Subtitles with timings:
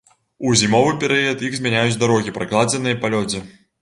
[0.47, 3.45] У зімовы перыяд іх замяняюць дарогі, пракладзеныя па лёдзе.